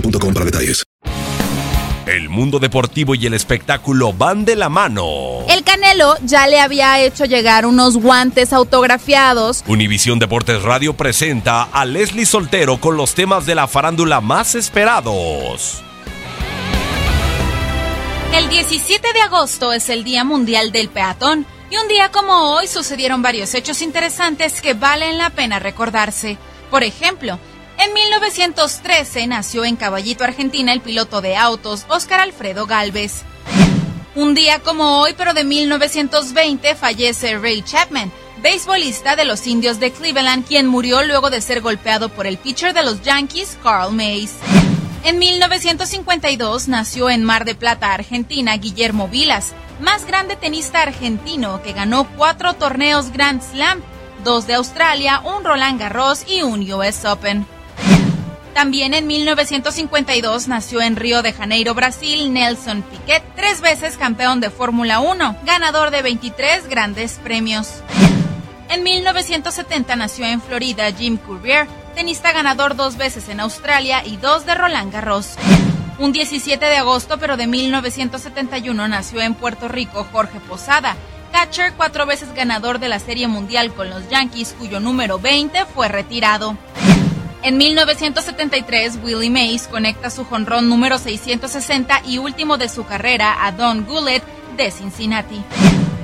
[0.00, 0.84] boostmobile.com para detalles.
[2.06, 5.44] El mundo deportivo y el espectáculo van de la mano.
[5.48, 9.64] El Canelo ya le había hecho llegar unos guantes autografiados.
[9.66, 15.82] Univisión Deportes Radio presenta a Leslie Soltero con los temas de la farándula más esperados.
[18.32, 22.68] El 17 de agosto es el Día Mundial del Peatón y un día como hoy
[22.68, 26.38] sucedieron varios hechos interesantes que valen la pena recordarse.
[26.70, 27.40] Por ejemplo,
[27.78, 33.22] en 1913 nació en Caballito, Argentina, el piloto de autos Óscar Alfredo Galvez.
[34.14, 38.10] Un día como hoy, pero de 1920, fallece Ray Chapman,
[38.42, 42.72] beisbolista de los indios de Cleveland, quien murió luego de ser golpeado por el pitcher
[42.72, 44.32] de los Yankees, Carl Mays.
[45.04, 51.72] En 1952 nació en Mar de Plata, Argentina, Guillermo Vilas, más grande tenista argentino que
[51.72, 53.82] ganó cuatro torneos Grand Slam,
[54.24, 57.46] dos de Australia, un Roland Garros y un US Open.
[58.56, 64.48] También en 1952 nació en Río de Janeiro, Brasil, Nelson Piquet, tres veces campeón de
[64.48, 67.82] Fórmula 1, ganador de 23 grandes premios.
[68.70, 74.46] En 1970 nació en Florida Jim Courier, tenista ganador dos veces en Australia y dos
[74.46, 75.34] de Roland Garros.
[75.98, 80.96] Un 17 de agosto, pero de 1971, nació en Puerto Rico Jorge Posada,
[81.30, 85.88] catcher cuatro veces ganador de la Serie Mundial con los Yankees, cuyo número 20 fue
[85.88, 86.56] retirado.
[87.46, 93.52] En 1973, Willie Mays conecta su jonrón número 660 y último de su carrera a
[93.52, 94.24] Don Goulet
[94.56, 95.40] de Cincinnati.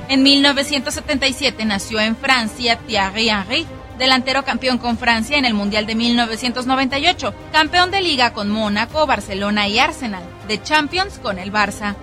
[0.07, 3.67] En 1977 nació en Francia Thierry Henry,
[3.97, 9.67] delantero campeón con Francia en el Mundial de 1998, campeón de liga con Mónaco, Barcelona
[9.67, 11.97] y Arsenal, de Champions con el Barça.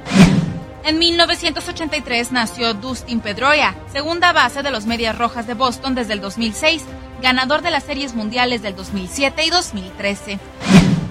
[0.84, 6.20] En 1983 nació Dustin Pedroia, segunda base de los Medias Rojas de Boston desde el
[6.20, 6.84] 2006,
[7.20, 10.38] ganador de las series mundiales del 2007 y 2013.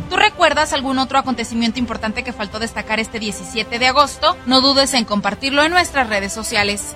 [0.09, 4.35] ¿Tú recuerdas algún otro acontecimiento importante que faltó destacar este 17 de agosto?
[4.47, 6.95] No dudes en compartirlo en nuestras redes sociales.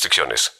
[0.00, 0.59] restricciones.